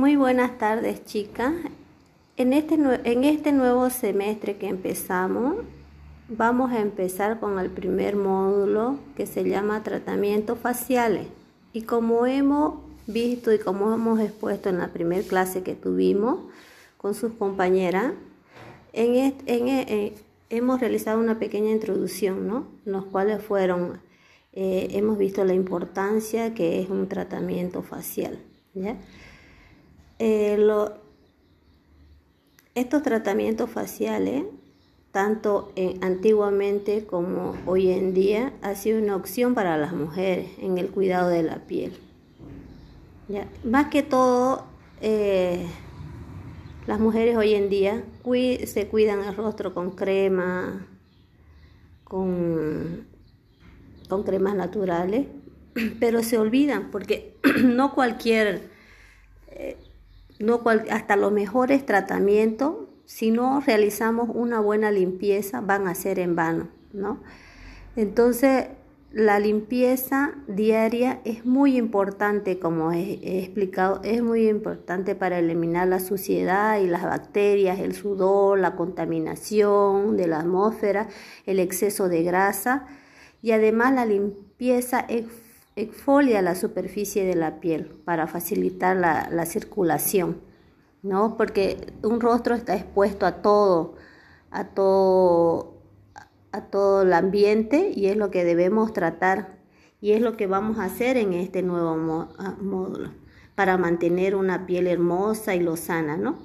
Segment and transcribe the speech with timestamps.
[0.00, 1.52] Muy buenas tardes, chicas.
[2.38, 5.56] En este, en este nuevo semestre que empezamos,
[6.26, 11.26] vamos a empezar con el primer módulo que se llama tratamientos faciales.
[11.74, 12.76] Y como hemos
[13.06, 16.50] visto y como hemos expuesto en la primera clase que tuvimos
[16.96, 18.14] con sus compañeras,
[18.94, 20.14] en, en,
[20.48, 22.64] hemos realizado una pequeña introducción, ¿no?
[22.86, 24.00] Los cuales fueron,
[24.54, 28.38] eh, hemos visto la importancia que es un tratamiento facial.
[28.72, 28.96] ¿ya?
[30.50, 30.90] Eh,
[32.74, 34.44] estos tratamientos faciales,
[35.12, 35.72] tanto
[36.02, 41.28] antiguamente como hoy en día, ha sido una opción para las mujeres en el cuidado
[41.28, 41.92] de la piel.
[43.64, 44.64] Más que todo,
[45.00, 45.66] eh,
[46.86, 48.02] las mujeres hoy en día
[48.66, 50.84] se cuidan el rostro con crema,
[52.02, 53.06] con,
[54.08, 55.26] con cremas naturales,
[56.00, 58.70] pero se olvidan porque no cualquier
[59.48, 59.76] eh,
[60.40, 62.74] no hasta los mejores tratamientos,
[63.04, 67.20] si no realizamos una buena limpieza, van a ser en vano, ¿no?
[67.94, 68.68] Entonces,
[69.12, 75.98] la limpieza diaria es muy importante, como he, explicado, es muy importante para eliminar la
[75.98, 81.08] suciedad y las bacterias, el sudor, la contaminación de la atmósfera,
[81.44, 82.86] el exceso de grasa
[83.42, 85.24] y además la limpieza es
[85.76, 90.40] exfolia la superficie de la piel para facilitar la, circulación,
[91.02, 91.36] ¿no?
[91.36, 93.94] Porque un rostro está expuesto a todo,
[94.50, 95.82] a todo,
[96.52, 99.58] a todo el ambiente y es lo que debemos tratar
[100.00, 103.12] y es lo que vamos a hacer en este nuevo ah, módulo
[103.54, 106.38] para mantener una piel hermosa y lozana, ¿no?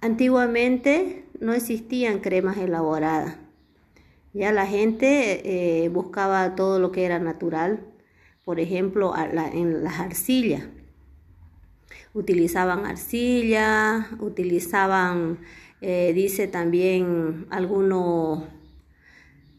[0.00, 3.36] antiguamente no existían cremas elaboradas
[4.34, 7.80] ya la gente eh, buscaba todo lo que era natural,
[8.44, 10.64] por ejemplo, en las arcillas.
[12.14, 15.38] Utilizaban arcilla, utilizaban,
[15.80, 18.44] eh, dice también, algunos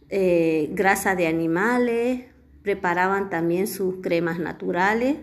[0.09, 2.25] eh, grasa de animales,
[2.64, 5.18] preparaban también sus cremas naturales.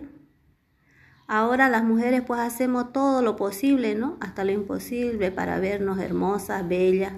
[1.27, 4.17] Ahora las mujeres pues hacemos todo lo posible, ¿no?
[4.19, 7.13] Hasta lo imposible para vernos hermosas, bellas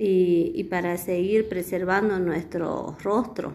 [0.00, 3.54] y, para seguir preservando nuestro rostro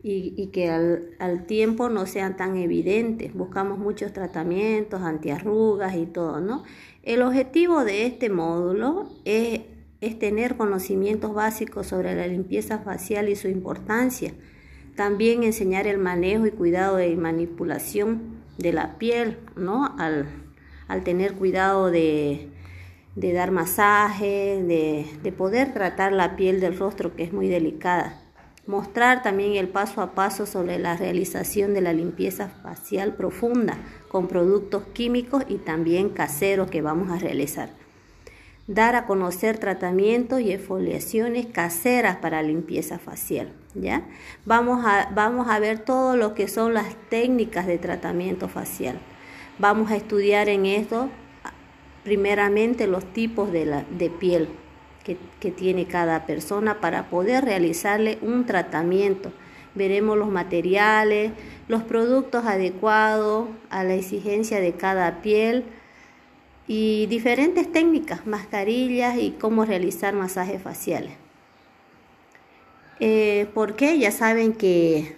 [0.00, 3.34] y, que al, tiempo no sean tan evidentes.
[3.34, 6.62] Buscamos muchos tratamientos, antiarrugas y todo, ¿no?
[7.02, 9.62] El objetivo de este módulo es,
[10.00, 14.34] es tener conocimientos básicos sobre la limpieza facial y su importancia.
[14.94, 19.96] También enseñar el manejo y cuidado de manipulación de la piel, ¿no?
[19.98, 20.26] Al,
[20.86, 22.50] al tener cuidado de,
[23.16, 28.20] de dar masaje, de, poder tratar la piel del rostro que es muy delicada.
[28.66, 33.76] Mostrar también el paso a paso sobre la realización de la limpieza facial profunda
[34.08, 37.70] con productos químicos y también caseros que vamos a realizar.
[38.66, 43.52] Dar a conocer tratamientos y exfoliaciones caseras para limpieza facial.
[43.74, 44.06] ¿ya?
[44.46, 48.98] Vamos, a, vamos a ver todo lo que son las técnicas de tratamiento facial.
[49.58, 51.10] Vamos a estudiar en esto
[52.04, 54.48] primeramente los tipos de, la, de piel
[55.02, 59.32] que, que tiene cada persona para poder realizarle un tratamiento.
[59.74, 61.32] Veremos los materiales,
[61.66, 65.64] los productos adecuados a la exigencia de cada piel
[66.66, 71.12] y diferentes técnicas, mascarillas y cómo realizar masajes faciales.
[73.00, 73.98] Eh, ¿Por qué?
[73.98, 75.16] Ya saben que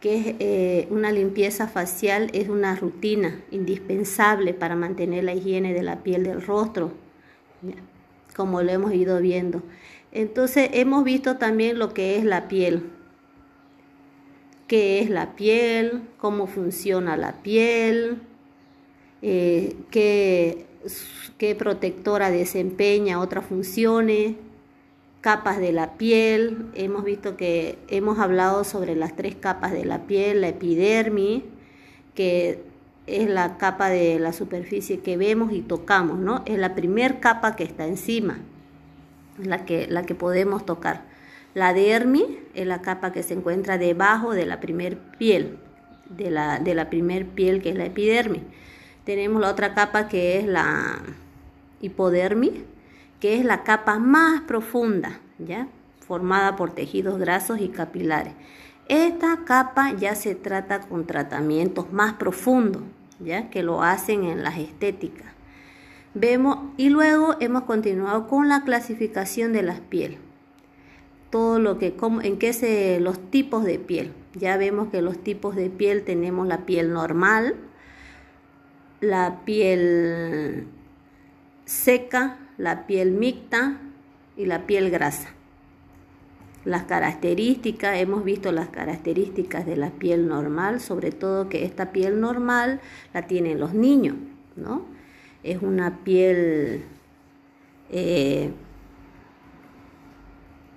[0.00, 6.02] que eh, una limpieza facial es una rutina indispensable para mantener la higiene de la
[6.02, 6.92] piel del rostro,
[8.36, 9.62] como lo hemos ido viendo.
[10.12, 12.84] Entonces hemos visto también lo que es la piel,
[14.68, 18.22] qué es la piel, cómo funciona la piel,
[19.20, 20.66] eh, qué,
[21.38, 24.36] qué protectora desempeña otras funciones,
[25.28, 26.70] capas de la piel.
[26.72, 31.42] Hemos visto que hemos hablado sobre las tres capas de la piel, la epidermis,
[32.14, 32.64] que
[33.06, 36.42] es la capa de la superficie que vemos y tocamos, ¿no?
[36.46, 38.38] Es la primer capa que está encima,
[39.36, 41.02] la que, la que podemos tocar.
[41.52, 42.24] La dermis
[42.54, 45.58] es la capa que se encuentra debajo de la primer piel,
[46.08, 48.44] de la, de la primer piel que es la epidermis.
[49.04, 51.02] Tenemos la otra capa que es la
[51.82, 52.54] hipodermis,
[53.20, 55.68] que es la capa más profunda, ¿ya?
[56.06, 58.32] formada por tejidos grasos y capilares.
[58.88, 62.82] Esta capa ya se trata con tratamientos más profundos,
[63.20, 65.26] ya que lo hacen en las estéticas.
[66.14, 70.18] Vemos y luego hemos continuado con la clasificación de las pieles.
[71.30, 74.12] todo lo que, en qué se, los tipos de piel.
[74.34, 77.54] Ya vemos que los tipos de piel tenemos la piel normal,
[79.02, 80.66] la piel
[81.66, 83.78] seca, la piel mixta
[84.36, 85.30] y la piel grasa.
[86.64, 92.20] Las características, hemos visto las características de la piel normal, sobre todo que esta piel
[92.20, 92.80] normal
[93.14, 94.16] la tienen los niños,
[94.56, 94.84] ¿no?
[95.44, 96.82] Es una piel,
[97.90, 98.50] eh,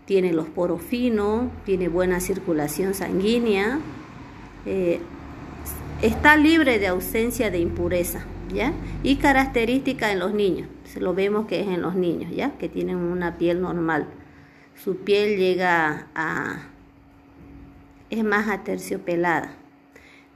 [0.06, 3.80] tiene los poros finos, tiene buena circulación sanguínea,
[4.66, 5.00] eh,
[6.02, 8.24] está libre de ausencia de impureza,
[8.54, 8.74] ¿ya?
[9.04, 10.68] Y característica en los niños,
[11.00, 12.58] lo vemos que es en los niños, ¿ya?
[12.58, 14.08] Que tienen una piel normal.
[14.76, 16.68] Su piel llega a...
[18.10, 19.54] es más aterciopelada.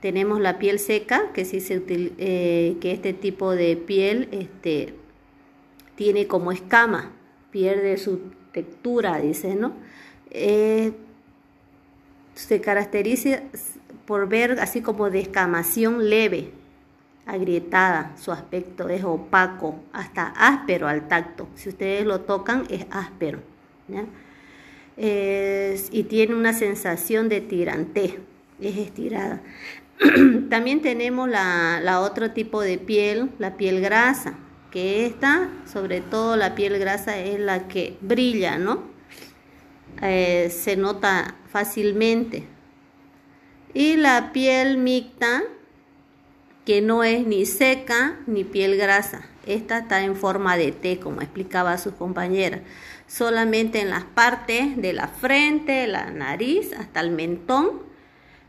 [0.00, 4.94] Tenemos la piel seca, que sí se eh, que este tipo de piel este,
[5.96, 7.12] tiene como escama,
[7.50, 8.20] pierde su
[8.52, 9.72] textura, dice, ¿no?
[10.30, 10.92] Eh,
[12.34, 13.42] se caracteriza
[14.04, 16.52] por ver así como descamación leve,
[17.26, 21.48] agrietada, su aspecto es opaco, hasta áspero al tacto.
[21.54, 23.40] Si ustedes lo tocan es áspero.
[24.96, 28.20] y tiene una sensación de tirante,
[28.60, 29.42] es estirada.
[30.50, 34.34] También tenemos la, la, otro tipo de piel, la piel grasa,
[34.70, 38.82] que esta, sobre todo la piel grasa, es la que brilla, ¿no?
[40.02, 42.44] Eh, se nota fácilmente.
[43.72, 45.42] Y la piel mixta,
[46.66, 49.22] que no es ni seca ni piel grasa.
[49.46, 52.60] Esta está en forma de T, como explicaba su compañera.
[53.06, 57.82] Solamente en las partes de la frente, la nariz, hasta el mentón,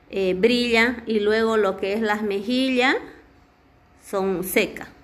[0.10, 2.96] eh, brilla y luego lo que es las mejillas
[4.04, 4.97] son secas.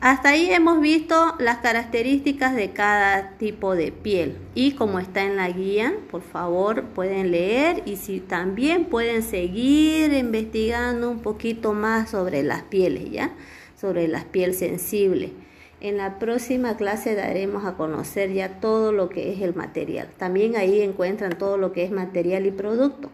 [0.00, 5.34] Hasta ahí hemos visto las características de cada tipo de piel y como está en
[5.34, 12.10] la guía, por favor pueden leer y si también pueden seguir investigando un poquito más
[12.10, 13.32] sobre las pieles, ¿ya?
[13.76, 15.32] Sobre las pieles sensibles.
[15.80, 20.08] En la próxima clase daremos a conocer ya todo lo que es el material.
[20.16, 23.10] También ahí encuentran todo lo que es material y producto.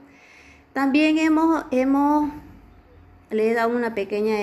[0.75, 2.31] También hemos, hemos
[3.31, 4.37] le he dado una pequeña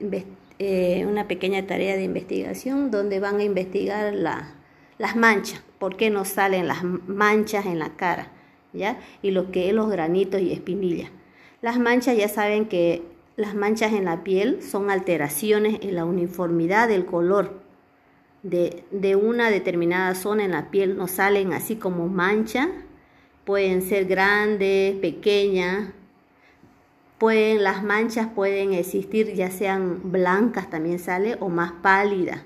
[0.00, 6.10] investigación eh, una pequeña tarea de investigación donde van a investigar las manchas, por qué
[6.10, 8.32] nos salen las manchas en la cara,
[8.72, 8.98] ¿ya?
[9.22, 11.10] Y lo que es los granitos y espinillas.
[11.62, 13.02] Las manchas ya saben que
[13.36, 17.66] las manchas en la piel son alteraciones en la uniformidad del color
[18.42, 22.68] de, una determinada zona en la piel, nos salen así como manchas,
[23.44, 25.90] pueden ser grandes, pequeñas,
[27.18, 32.42] Pueden, las manchas pueden existir ya sean blancas también sale o más pálidas.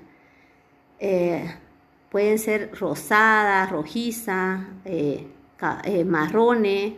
[1.01, 1.45] Eh,
[2.09, 5.27] pueden ser rosadas, rojizas, eh,
[5.85, 6.95] eh, marrones.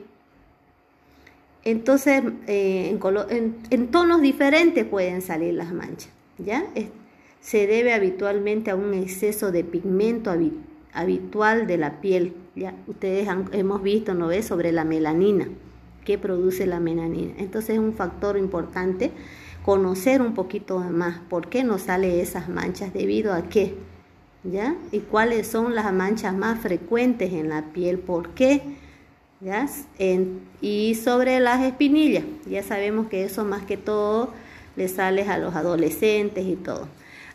[1.65, 6.11] Entonces, en, tonos diferentes pueden salir las manchas.
[6.39, 6.65] ¿ya?
[7.41, 10.33] se debe habitualmente a un exceso de pigmento
[10.93, 12.35] habitual de la piel.
[12.55, 12.75] ¿ya?
[12.87, 15.49] Ustedes hemos visto, ¿no ves?, sobre la melanina
[16.05, 17.35] que produce la melanina.
[17.39, 19.13] Entonces es un factor importante
[19.65, 23.75] conocer un poquito más por qué nos sale esas manchas, debido a qué,
[24.43, 24.75] ¿ya?
[24.91, 28.63] Y cuáles son las manchas más frecuentes en la piel, por qué,
[29.41, 29.67] ¿ya?
[30.61, 34.33] y sobre las espinillas, ya sabemos que eso más que todo
[34.77, 36.89] le sale a los adolescentes y todo.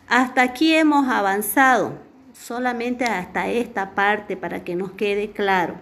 [0.08, 1.92] Hasta aquí hemos avanzado,
[2.32, 5.74] solamente hasta esta parte para que nos quede claro.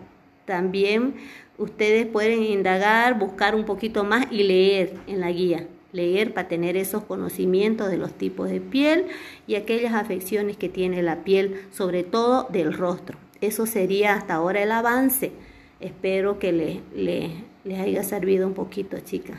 [0.47, 1.14] También
[1.59, 5.67] ustedes pueden indagar, buscar un poquito más y leer en la guía.
[5.93, 9.07] Leer para tener esos conocimientos de los tipos de piel
[9.47, 13.19] y aquellas afecciones que tiene la piel, sobre todo del rostro.
[13.41, 15.33] Eso sería hasta ahora el avance.
[15.81, 16.83] Espero que
[17.65, 19.39] les haya servido un poquito, chicas.